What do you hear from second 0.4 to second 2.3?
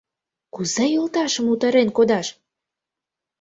Кузе йолташым утарен кодаш?